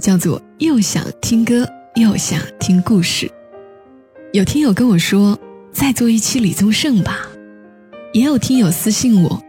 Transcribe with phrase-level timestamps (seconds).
[0.00, 3.30] 叫做“又想听歌又想听故事”。
[4.32, 5.38] 有听友跟我说，
[5.70, 7.28] 再做一期李宗盛吧。
[8.12, 9.40] 也有听友私信我，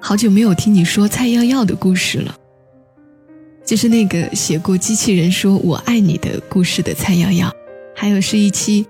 [0.00, 2.36] 好久没有听你说蔡耀耀的故事了。
[3.64, 7.50] 就是那个写过《机器人说我爱你》的故事的蔡耀耀，
[7.96, 8.86] 还有是一期。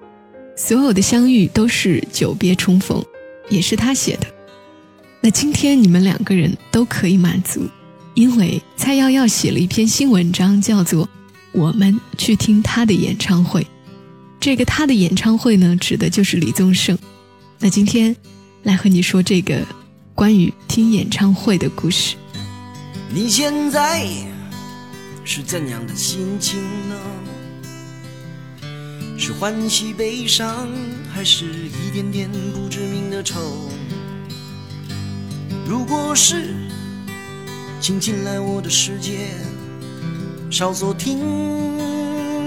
[0.57, 3.03] 所有的相遇都是久别重逢，
[3.49, 4.27] 也是他写的。
[5.21, 7.69] 那今天你们两个人都可以满足，
[8.15, 11.05] 因为蔡耀耀写了一篇新文章，叫做
[11.53, 13.61] 《我们去听他的演唱会》。
[14.39, 16.97] 这个他的演唱会呢，指的就是李宗盛。
[17.59, 18.15] 那今天
[18.63, 19.67] 来和你说这个
[20.15, 22.15] 关于听演唱会的故事。
[23.13, 24.07] 你现在
[25.25, 26.97] 是怎样的心情呢？
[29.19, 30.69] 是欢喜悲伤，
[31.13, 33.41] 还是一点点不知名的愁？
[35.67, 36.55] 如果是，
[37.85, 39.29] 请进来我的世界，
[40.51, 41.19] 稍作停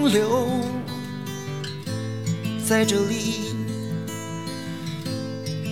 [0.09, 0.47] 留，
[2.65, 3.53] 在这里，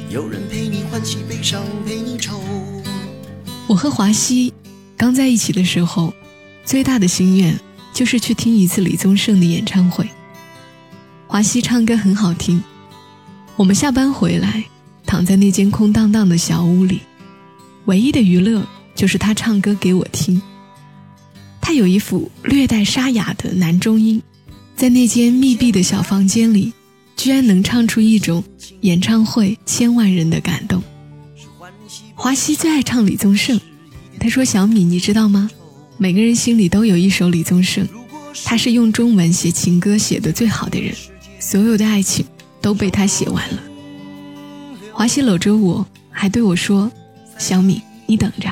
[0.07, 2.39] 有人陪你欢喜悲伤，陪你愁。
[3.65, 4.53] 我和华西
[4.95, 6.13] 刚在一起的时候，
[6.63, 7.59] 最大的心愿
[7.91, 10.07] 就是去听一次李宗盛的演唱会。
[11.25, 12.63] 华西唱歌很好听，
[13.55, 14.65] 我们下班回来，
[15.07, 17.01] 躺在那间空荡荡的小屋里，
[17.85, 18.61] 唯一的娱乐
[18.95, 20.41] 就是他唱歌给我听。
[21.61, 24.21] 他有一副略带沙哑的男中音，
[24.75, 26.73] 在那间密闭的小房间里，
[27.15, 28.43] 居然能唱出一种
[28.81, 30.81] 演唱会千万人的感动。
[32.13, 33.59] 华西最爱唱李宗盛，
[34.19, 35.49] 他说：“小米，你知道吗？
[35.97, 37.87] 每个人心里都有一首李宗盛，
[38.43, 40.95] 他是用中文写情歌写的最好的人。”
[41.39, 42.25] 所有的爱情
[42.61, 43.61] 都被他写完了。
[44.91, 46.91] 华西搂着我，还对我说
[47.37, 48.51] ：“小米，你等着，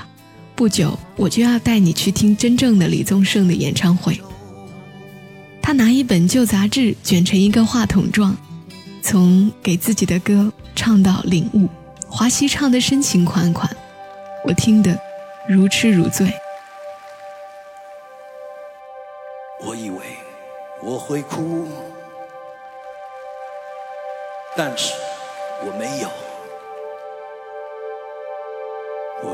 [0.64, 4.18] 不久我就要带你去听真正的李宗盛的演唱会。”
[5.62, 8.34] 他拿一本旧杂志卷成一个话筒状，
[9.02, 11.68] 从给自己的歌唱到领悟。
[12.08, 13.70] 华西唱的深情款款，
[14.46, 14.98] 我听得
[15.50, 16.32] 如痴如醉。
[19.66, 19.98] 我以为
[20.82, 21.68] 我会哭。
[24.56, 24.94] 但是
[25.66, 26.10] 我没有，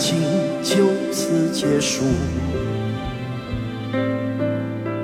[0.00, 0.16] 情
[0.62, 2.04] 就此结束，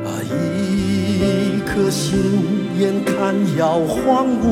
[0.07, 2.19] 啊，一颗心
[2.79, 4.43] 眼看要荒芜。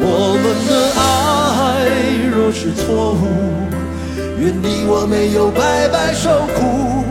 [0.00, 0.02] 我
[0.42, 1.84] 们的爱
[2.34, 3.22] 若是错误。
[4.40, 7.04] 愿你我没有白白受苦，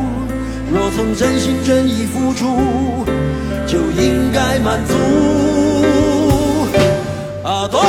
[0.71, 3.05] 若曾真心真意付出，
[3.67, 4.93] 就应该满足。
[7.43, 7.83] 啊，多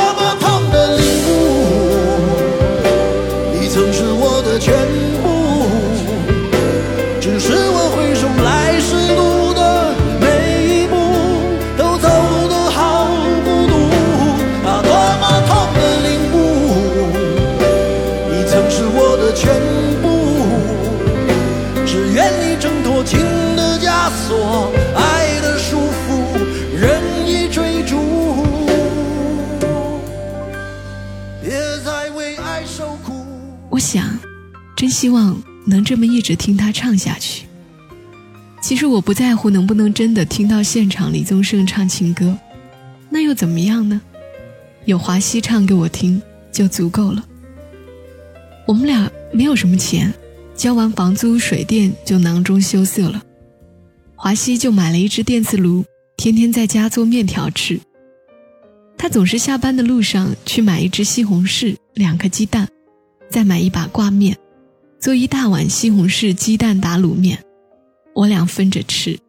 [23.03, 23.19] 情
[23.55, 26.39] 的枷锁，爱的束缚，
[26.75, 28.45] 任意追逐，
[31.41, 31.51] 别
[31.83, 33.25] 再为爱受苦。
[33.69, 34.19] 我想，
[34.75, 37.45] 真希望能这么一直听他唱下去。
[38.61, 42.35] 其实我不在乎能不能真的听到现场李宗盛唱情歌，
[43.09, 44.01] 那又怎么样呢？
[44.85, 46.21] 有华西唱给我听
[46.51, 47.23] 就足够了。
[48.67, 50.13] 我们俩没有什么钱，
[50.55, 53.21] 交完房租水电就囊中羞涩了。
[54.15, 55.83] 华西就买了一只电磁炉，
[56.17, 57.79] 天天在家做面条吃。
[58.97, 62.67] 他总是下班的路上去买一只西红柿、两个鸡蛋，
[63.29, 64.35] 再买一把挂面，
[64.99, 67.37] 做一大碗西红柿鸡蛋打卤面。
[68.13, 69.19] 我俩分着吃，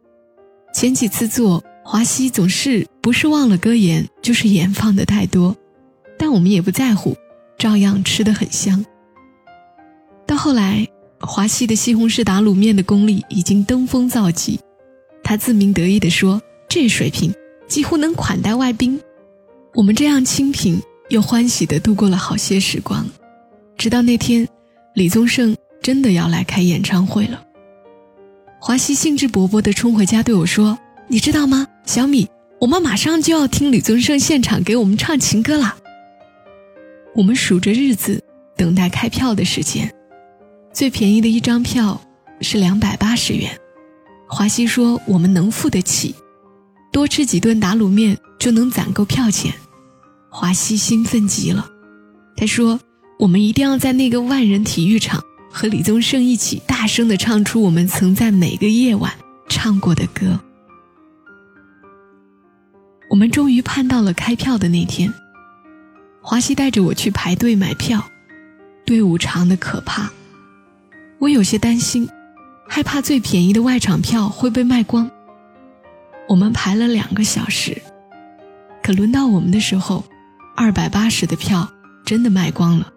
[0.73, 5.55] 前几次做，华西总是不是忘了搁盐，就是盐放的太多，
[6.17, 7.15] 但我们也不在乎，
[7.57, 8.83] 照样吃得很香。
[10.25, 10.87] 到后来，
[11.19, 14.59] 华西的西红柿打卤面的功力已经登峰造极，
[15.23, 17.33] 他自鸣得意地说：“这水平
[17.67, 18.99] 几乎能款待外宾。”
[19.73, 23.05] 我们这样清贫又欢喜地度过了好些时光，
[23.77, 24.47] 直到那天，
[24.93, 27.43] 李宗盛真的要来开演唱会了。
[28.59, 30.77] 华西兴致勃勃地冲回家对我说
[31.09, 32.27] ：“你知道吗，小米，
[32.59, 35.77] 我们马上就要听李宗盛现场给我们唱情歌啦。”
[37.15, 38.23] 我们数着日子，
[38.55, 39.91] 等待开票的时间。
[40.77, 41.99] 最便宜的一张票
[42.39, 43.49] 是两百八十元。
[44.27, 46.13] 华西说：“我们能付得起，
[46.91, 49.51] 多吃几顿打卤面就能攒够票钱。”
[50.29, 51.67] 华西兴奋极了，
[52.35, 52.79] 他说
[53.17, 55.19] ：“我们一定要在那个万人体育场。”
[55.51, 59.11] 和李宗盛一起大声地唱出我们曾在每个夜晚
[59.49, 60.39] 唱过的歌。
[63.09, 65.11] 我们终于盼到了开票的那天。
[66.21, 68.07] 华西带着我去排队买票，
[68.85, 70.11] 队伍长的可怕。
[71.19, 72.07] 我有些担心，
[72.67, 75.09] 害怕最便宜的外场票会被卖光。
[76.27, 77.81] 我们排了两个小时，
[78.83, 80.03] 可轮到我们的时候，
[80.55, 81.67] 二百八十的票
[82.05, 82.91] 真的卖光了，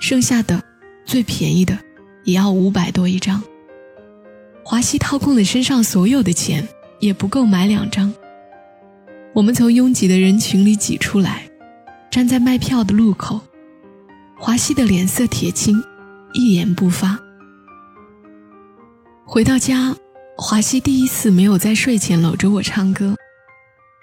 [0.00, 0.62] 剩下的
[1.04, 1.78] 最便宜的。
[2.24, 3.42] 也要五百多一张。
[4.62, 6.68] 华西掏空了身上所有的钱，
[6.98, 8.12] 也不够买两张。
[9.32, 11.48] 我们从拥挤的人群里挤出来，
[12.10, 13.40] 站在卖票的路口。
[14.36, 15.82] 华西的脸色铁青，
[16.34, 17.18] 一言不发。
[19.30, 19.94] 回到家，
[20.38, 23.14] 华西第一次没有在睡前搂着我唱歌，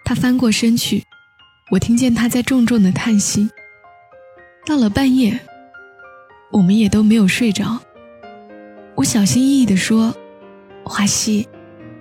[0.06, 1.04] 他翻过身去，
[1.72, 3.50] 我听见他在重重的叹息。
[4.68, 5.40] 到了半夜，
[6.52, 7.82] 我们也都没有睡着。
[8.94, 10.16] 我小心翼翼地说
[10.86, 11.48] ：“华西，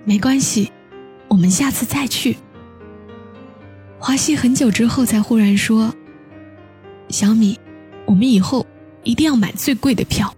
[0.03, 0.71] 没关系，
[1.27, 2.37] 我们下次再去。”
[3.97, 5.91] 华西很久之后才忽然说
[7.09, 7.59] ：“小米，
[8.05, 8.67] 我们以后
[9.01, 10.31] 一定要买最贵的票。”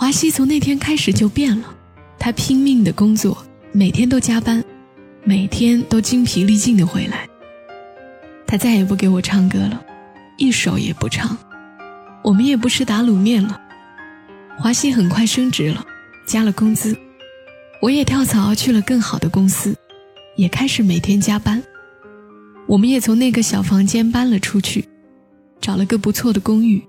[0.00, 1.76] 华西从那天开始就变了，
[2.18, 3.36] 他拼命的工作，
[3.70, 4.64] 每天都加班，
[5.24, 7.28] 每天都精疲力尽的回来。
[8.46, 9.84] 他再也不给我唱歌了，
[10.38, 11.36] 一首也不唱，
[12.24, 13.60] 我们也不吃打卤面了。
[14.56, 15.84] 华西很快升职了，
[16.26, 16.96] 加了工资，
[17.82, 19.76] 我也跳槽去了更好的公司，
[20.34, 21.62] 也开始每天加班。
[22.66, 24.82] 我们也从那个小房间搬了出去，
[25.60, 26.82] 找了个不错的公寓。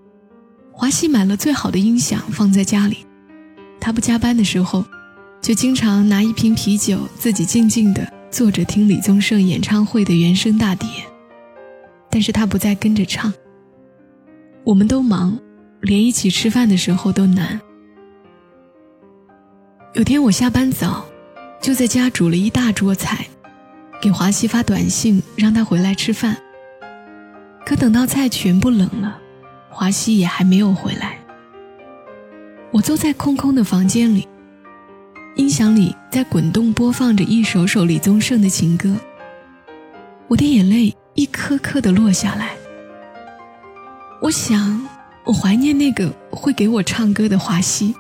[0.72, 3.06] 华西买了最好的音响放在家里，
[3.80, 4.84] 他不加班的时候，
[5.42, 10.90] 就经常拿一瓶啤酒自己静静地坐着听李宗盛演唱会的原声大碟。
[12.10, 13.34] 但是他不再跟着唱。
[14.64, 15.40] 我们都忙。
[15.82, 17.60] 连一起吃饭的时候都难。
[19.96, 21.04] 有天我下班早，
[21.60, 23.26] 就在家煮了一大桌菜，
[24.00, 26.38] 给华西发短信让他回来吃饭。
[27.66, 29.20] 可等到菜全部冷了，
[29.72, 31.18] 华西也还没有回来。
[32.72, 34.28] 我坐在空空的房间里，
[35.36, 38.96] 音响里在滚动播放着一首首李宗盛的情歌，
[40.28, 42.52] 我的眼泪一颗颗的落下来。
[44.22, 44.80] 我想。
[45.24, 47.94] 我怀念那个会给我唱歌的华西，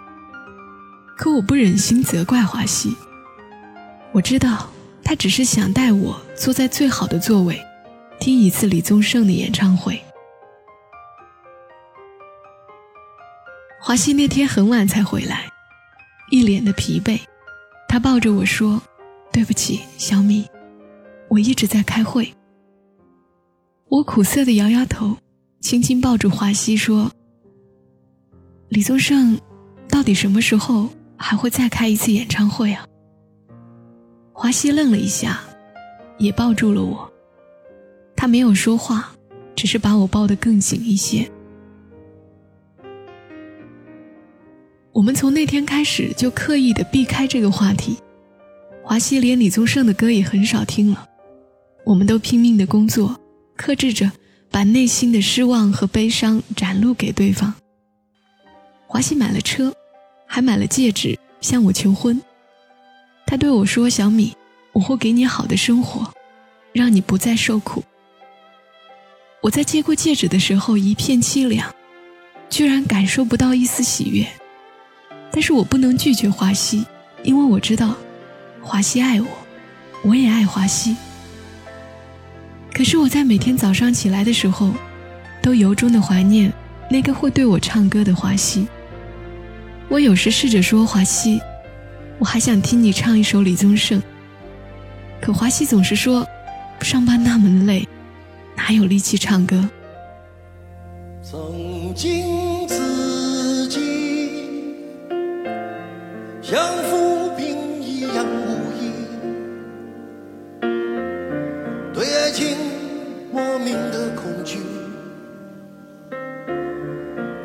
[1.15, 2.95] 可我不忍心责怪华西。
[4.11, 4.67] 我知道
[5.03, 7.61] 他只是想带我坐在最好的座位，
[8.19, 10.01] 听一次李宗盛的演唱会。
[13.83, 15.49] 华西那天很晚才回来，
[16.29, 17.19] 一脸的疲惫，
[17.89, 18.79] 他抱着我说
[19.33, 20.47] ：“对不起，小米，
[21.27, 22.31] 我一直在开会。”
[23.89, 25.17] 我苦涩的摇摇头。
[25.61, 27.11] 轻轻抱住华西说
[28.69, 29.39] ：“李宗盛，
[29.87, 32.85] 到底什么时候还会再开一次演唱会啊？”
[34.31, 35.39] 华西愣了一下，
[36.19, 37.11] 也抱住了我。
[38.15, 39.11] 他没有说话，
[39.55, 41.29] 只是把我抱得更紧一些。
[45.01, 47.97] 我们从那天开始就刻意的避开这个话题。
[48.83, 51.09] 华西连李宗盛的歌也很少听了。
[51.83, 53.19] 我们都拼命的工作，
[53.57, 54.11] 克制着。
[54.51, 57.53] 把内心的失望和悲伤展露给对方，
[58.85, 59.73] 华西买了车，
[60.27, 62.21] 还买了戒指向我求婚。
[63.25, 64.35] 他对我说：“小米，
[64.73, 66.13] 我会给你好的生活，
[66.73, 67.81] 让你不再受苦。”
[69.41, 71.73] 我在接过戒指的时候一片凄凉，
[72.49, 74.27] 居然感受不到一丝喜悦。
[75.41, 76.85] 但是我不能拒绝华西，
[77.23, 77.95] 因为我知道，
[78.61, 79.27] 华西爱我，
[80.03, 80.95] 我也爱华西。
[82.71, 84.71] 可是我在每天早上起来的时候，
[85.41, 86.53] 都由衷的怀念
[86.91, 88.67] 那个会对我唱歌的华西。
[89.89, 91.41] 我有时试着说华西，
[92.19, 93.99] 我还想听你唱一首李宗盛。
[95.19, 96.23] 可华西总是说，
[96.81, 97.87] 上班那么累，
[98.55, 99.67] 哪有力气唱歌？
[101.23, 102.60] 曾经
[106.51, 108.91] 像浮冰一样无依，
[111.93, 112.57] 对爱情
[113.31, 114.59] 莫名的恐惧，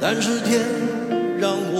[0.00, 0.60] 但是天
[1.38, 1.75] 让我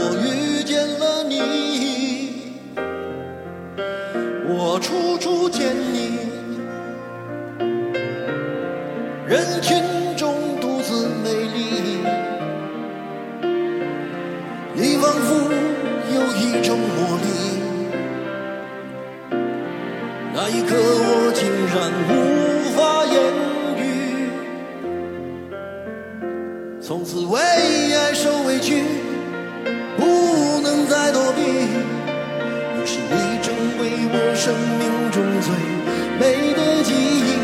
[36.19, 37.37] 美的记忆，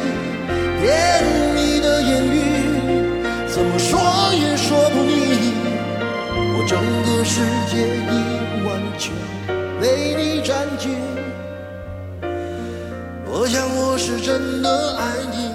[0.80, 1.22] 甜
[1.54, 2.36] 蜜的言语，
[3.48, 4.00] 怎么说
[4.34, 5.52] 也说不腻。
[6.54, 7.72] 我整个世界
[8.08, 8.12] 已
[8.64, 9.12] 完全
[9.80, 10.88] 被你占据。
[13.26, 15.52] 我想我是真的爱你。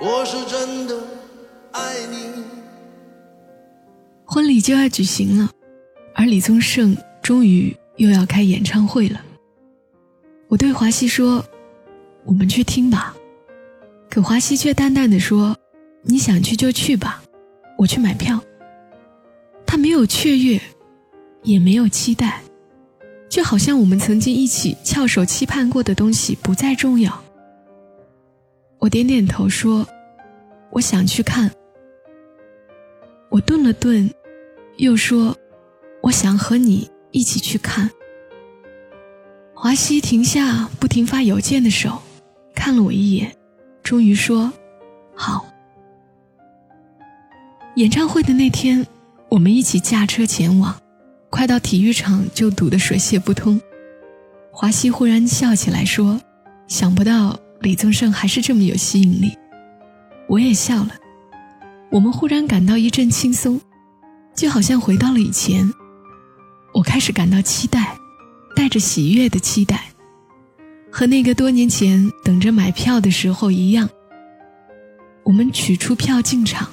[0.00, 0.94] 我是真的
[1.72, 2.44] 爱你。
[4.24, 5.50] 婚礼就要举行了，
[6.14, 9.20] 而李宗盛终于又要开演唱会了。
[10.48, 11.44] 我对华西说
[12.24, 13.14] ：“我们去听吧。”
[14.10, 15.56] 可华西却淡淡的说
[16.02, 17.22] ：“你想去就去吧，
[17.76, 18.40] 我去买票。”
[19.66, 20.58] 他没有雀跃，
[21.42, 22.40] 也没有期待，
[23.28, 27.22] 就好像我们曾经一起翘首期盼过的东西不再重要。
[28.78, 29.86] 我点点头说
[30.72, 31.50] ：“我想去看。”
[33.28, 34.10] 我顿了顿，
[34.78, 35.36] 又说
[36.00, 37.90] ：“我想和你一起去看。”
[39.60, 42.00] 华西停下不停发邮件的手，
[42.54, 43.36] 看了我一眼，
[43.82, 44.52] 终于说
[45.16, 45.44] ：“好。”
[47.74, 48.86] 演唱会的那天，
[49.28, 50.80] 我们一起驾车前往，
[51.28, 53.60] 快到体育场就堵得水泄不通。
[54.52, 56.20] 华西忽然笑起来说
[56.68, 59.36] ：“想不到李宗盛还是这么有吸引力。”
[60.30, 60.90] 我也笑了。
[61.90, 63.60] 我们忽然感到一阵轻松，
[64.36, 65.68] 就好像回到了以前。
[66.72, 67.98] 我开始感到期待，
[68.58, 69.84] 带着喜悦的期待，
[70.90, 73.88] 和那个多年前等着买票的时候一样。
[75.22, 76.68] 我们取出票进场，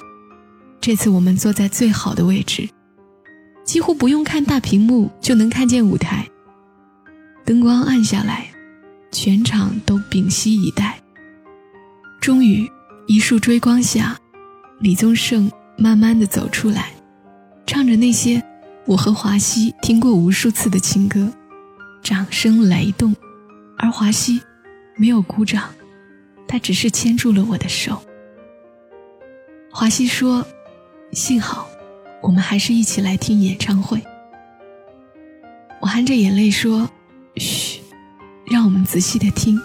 [0.80, 2.68] 这次我们坐在最好的位置，
[3.64, 6.26] 几乎不用看大屏幕就能看见舞台。
[7.44, 8.48] 灯光暗下来，
[9.12, 11.00] 全场都屏息以待。
[12.20, 12.68] 终于，
[13.06, 14.18] 一束追光下。
[14.80, 16.90] 李宗盛慢慢的走出来，
[17.64, 18.42] 唱着那些
[18.86, 21.32] 我和华西听过无数次的情歌，
[22.06, 23.16] 掌声雷动，
[23.76, 24.40] 而华西
[24.94, 25.74] 没有鼓掌，
[26.46, 28.00] 他只是牵住了我的手。
[29.72, 30.46] 华西说
[31.10, 31.68] ：“幸好，
[32.22, 34.00] 我们还是一起来听演唱会。”
[35.82, 36.88] 我含着眼泪说
[37.34, 37.80] ：“嘘，
[38.46, 39.60] 让我们仔细的听。”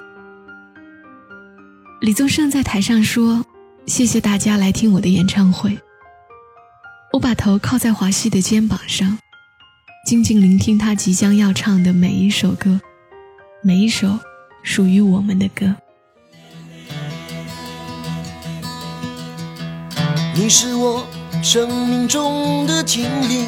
[2.02, 3.46] 李宗盛在台上说。
[3.88, 5.78] 谢谢大家来听我的演唱会。
[7.14, 9.18] 我把头靠在华西的肩膀上，
[10.04, 12.82] 静静聆听他即将要唱的每一首歌，
[13.62, 14.18] 每一首
[14.64, 15.76] 属于我们的歌。
[20.34, 21.06] 你是我
[21.44, 23.48] 生命中的精灵，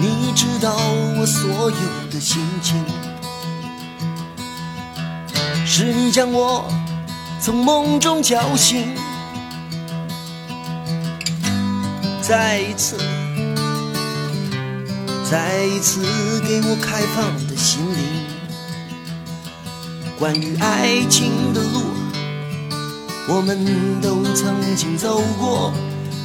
[0.00, 0.74] 你知道
[1.16, 2.84] 我所有的心情，
[5.64, 6.68] 是你将我。
[7.40, 8.94] 从梦中叫醒，
[12.20, 12.96] 再一次，
[15.32, 16.02] 再一次
[16.46, 18.04] 给我开放的心灵。
[20.18, 21.80] 关于爱情的路，
[23.28, 25.72] 我们都曾经走过；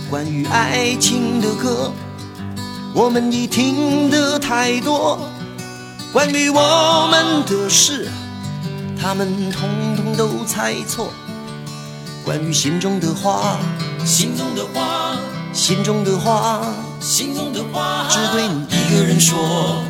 [0.09, 1.93] 关于爱情的歌，
[2.93, 5.17] 我们已听得太多；
[6.11, 8.09] 关于我们的事。
[9.01, 11.13] 他们统统都猜错，
[12.25, 13.57] 关于心中的话，
[14.03, 15.15] 心中的话，
[15.53, 18.65] 心中的话，心中的话，只对你
[18.97, 19.83] 一个人说。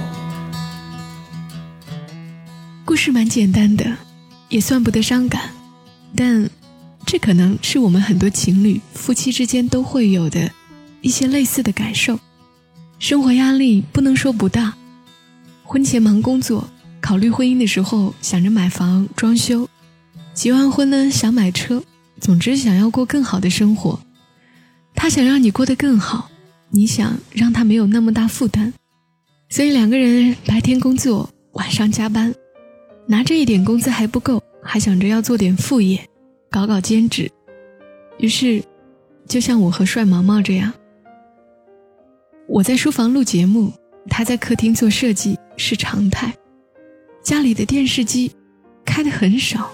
[2.83, 3.95] 故事蛮简单的，
[4.49, 5.49] 也算不得伤感，
[6.13, 6.49] 但
[7.05, 10.51] 这可能是我们很多情侣、夫妻之间都会有的
[10.99, 12.19] 一些类似的感受。
[12.99, 14.73] 生活压力不能说不大，
[15.63, 19.69] 婚前忙工作，考虑婚姻的时候想着买房装修，
[20.33, 21.81] 结完婚呢想买车，
[22.19, 24.01] 总之想要过更好的生活。
[24.93, 26.29] 他想让你过得更好，
[26.71, 28.73] 你想让他没有那么大负担，
[29.49, 32.33] 所以两个人白天工作，晚上加班，
[33.07, 36.05] 拿这一点工资还不够，还想着要做点副业，
[36.51, 37.31] 搞搞兼职。
[38.19, 38.61] 于是，
[39.25, 40.73] 就像我和帅毛毛这样。
[42.47, 43.71] 我在书房录节目，
[44.09, 46.33] 他在客厅做设计是常态。
[47.23, 48.31] 家里的电视机
[48.85, 49.71] 开的很少，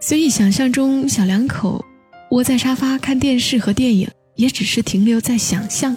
[0.00, 1.84] 所以想象中小两口
[2.32, 5.96] 窝在沙发看电视和电影，也只是停留在想象。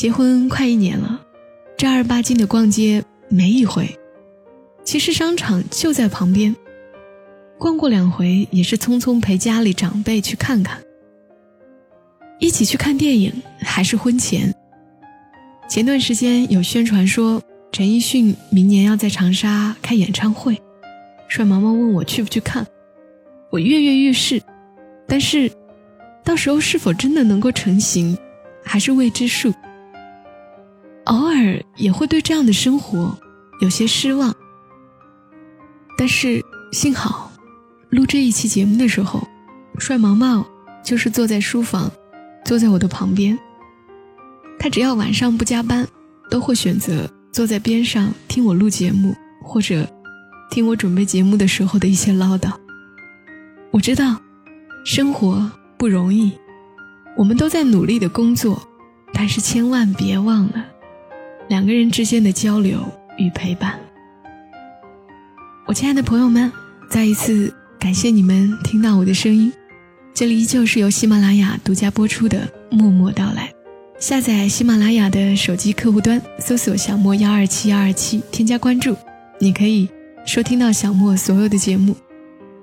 [0.00, 1.20] 结婚快一年了，
[1.76, 3.86] 正儿八经的逛街没一回。
[4.82, 6.56] 其实商场就在旁边，
[7.58, 10.82] 逛过两回也是匆匆陪家里长辈去看看。
[12.38, 14.50] 一起去看电影还是婚前？
[15.68, 20.58] 前段时间有宣传说陈奕迅明年要在长沙开演唱会，
[21.28, 22.66] 帅毛毛问我去不去看，
[23.50, 24.40] 我跃跃欲试，
[25.06, 25.52] 但是
[26.24, 28.16] 到时候是否真的能够成行，
[28.64, 29.52] 还是未知数。
[31.10, 33.18] 偶尔也会对这样的生活
[33.60, 34.32] 有些失望，
[35.98, 36.40] 但是
[36.70, 37.32] 幸好
[37.88, 39.26] 录这一期节目的时候，
[39.76, 40.46] 帅毛毛
[40.84, 41.90] 就是坐在书房。
[42.42, 43.38] 坐在我的旁边，
[44.58, 45.86] 他只要晚上不加班，
[46.30, 49.86] 都会选择坐在边上听我录节目，或者
[50.50, 52.50] 听我准备节目的时候的一些唠叨。
[53.70, 54.16] 我知道，
[54.86, 56.32] 生活不容易，
[57.16, 58.60] 我们都在努力的工作，
[59.12, 60.64] 但是千万别忘了
[61.50, 62.78] 两个人之间的交流
[63.18, 63.76] 与陪伴。
[65.66, 66.50] 我亲爱的朋友们，
[66.88, 69.52] 再一次感谢你们听到我的声音。
[70.14, 73.48] 这里依旧是由喜马拉雅独家播出的《默默到来》。
[73.98, 78.96] 下载喜马拉雅的手机客户端，搜索“小莫幺二七幺二七”，添加关注，
[79.40, 79.88] 你可以
[80.24, 81.96] 收听到小莫所有的节目。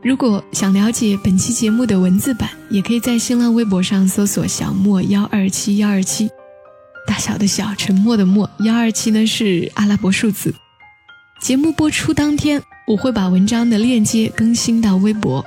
[0.01, 6.29] 如果想了解本期节目的文字版，也可以在新浪微博上搜索“小莫幺二七幺二七”，
[7.07, 10.53] 大小的小，沉默的默，幺二七呢是阿拉伯数字。
[11.41, 15.43] 节目播出当天，我会把文章的链接更新到微博。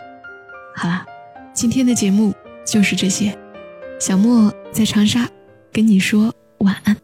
[0.75, 1.07] 好了。
[1.53, 2.33] 今天的节目
[2.65, 3.37] 就是这些，
[3.99, 5.29] 小莫在长沙
[5.73, 6.97] 跟你说晚安。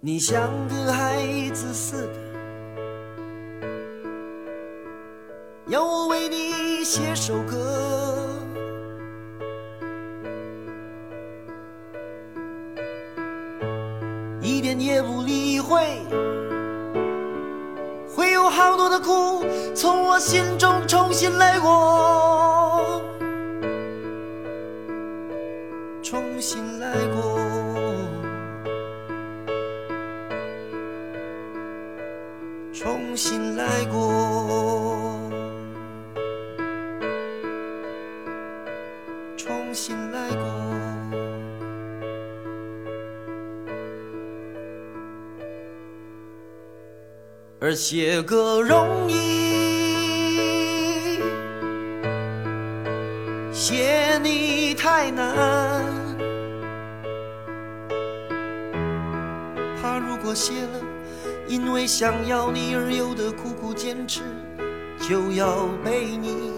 [0.00, 3.68] 你像个孩子似的，
[5.68, 8.35] 要我为你写首歌，
[14.78, 15.80] 也不理会，
[18.14, 23.02] 会有好多的苦从我心中重新来过。
[26.02, 27.40] 重新来过，
[32.72, 35.18] 重新来过，
[39.36, 40.15] 重新来
[47.76, 49.20] 写歌容易，
[53.52, 55.84] 写你太难。
[59.80, 60.80] 怕如果写了，
[61.46, 64.22] 因为想要你而有的苦苦坚持，
[64.98, 66.54] 就要被你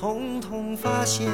[0.00, 1.30] 统统发现，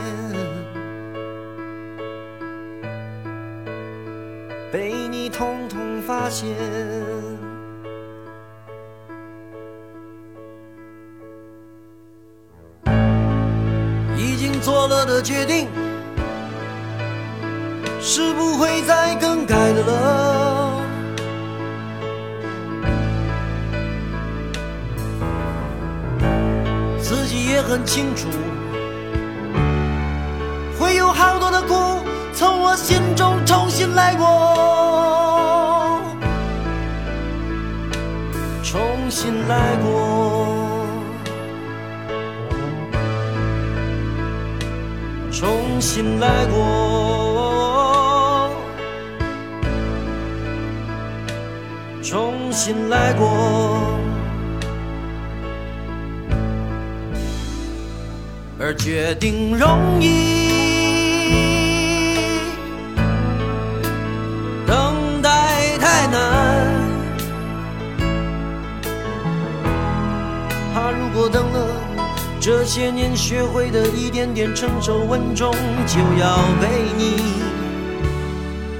[4.72, 6.48] 被你统统发现。
[14.62, 15.68] 做了的决定，
[18.00, 20.76] 是不会再更改的了。
[27.00, 28.28] 自己也很清楚，
[30.78, 31.74] 会有好多的苦
[32.32, 34.26] 从我心中重新来过，
[38.62, 40.09] 重新来过，
[45.80, 48.50] 重新来过，
[52.02, 53.98] 重新来过。
[58.58, 61.59] 而决定容易。
[72.40, 75.52] 这些年学会的一点点成熟稳重，
[75.86, 77.16] 就要被你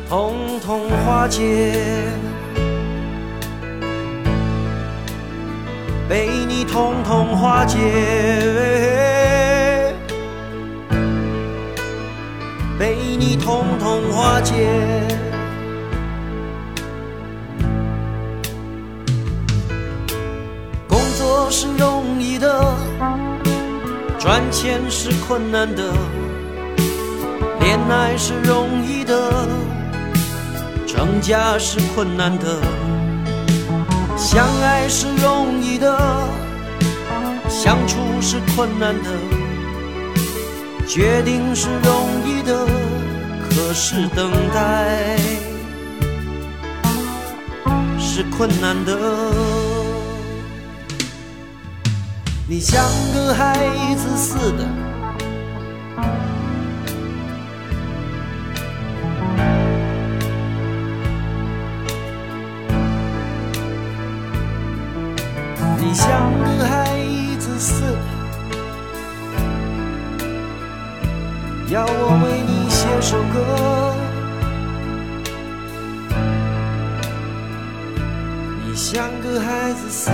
[0.08, 1.74] 统统化解。
[6.08, 7.76] 被你统统化解，
[12.78, 15.29] 被你统统化解。
[24.30, 25.92] 赚钱是困难的，
[27.58, 29.32] 恋爱是容易的，
[30.86, 32.46] 成家是困难的。
[34.16, 35.98] 相爱是容易的，
[37.48, 39.10] 相处是困难的，
[40.86, 42.64] 决定是容易的，
[43.50, 45.18] 可是等待
[47.98, 48.96] 是困难的。
[52.50, 52.84] 你像
[53.14, 54.66] 个孩子似的。
[65.78, 66.08] 你像
[66.40, 66.90] 个孩
[67.38, 67.98] 子似的，
[71.68, 73.36] 要我为你写首歌。
[78.66, 80.10] 你像个孩子似。